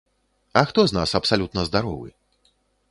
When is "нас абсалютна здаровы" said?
0.99-2.09